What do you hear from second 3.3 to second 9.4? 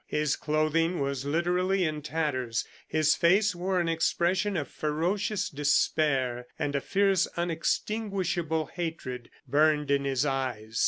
wore an expression of ferocious despair, and a fierce unextinguishable hatred